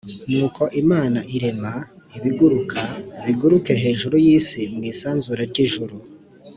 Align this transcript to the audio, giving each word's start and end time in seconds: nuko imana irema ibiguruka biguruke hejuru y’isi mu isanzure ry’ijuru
nuko 0.29 0.63
imana 0.81 1.19
irema 1.35 1.73
ibiguruka 2.17 2.79
biguruke 3.25 3.71
hejuru 3.83 4.15
y’isi 4.25 4.61
mu 4.73 4.81
isanzure 4.91 5.43
ry’ijuru 5.51 5.95